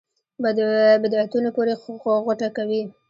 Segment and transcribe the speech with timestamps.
[1.03, 1.73] بدعتونو پورې
[2.25, 2.81] غوټه کوي.